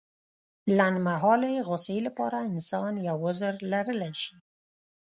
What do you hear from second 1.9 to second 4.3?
لپاره انسان يو عذر لرلی